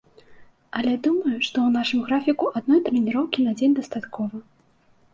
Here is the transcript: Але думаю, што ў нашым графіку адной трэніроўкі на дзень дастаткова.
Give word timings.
Але 0.79 0.93
думаю, 1.07 1.33
што 1.47 1.57
ў 1.65 1.69
нашым 1.77 2.01
графіку 2.09 2.51
адной 2.63 2.85
трэніроўкі 2.91 3.39
на 3.49 3.57
дзень 3.61 3.75
дастаткова. 3.85 4.47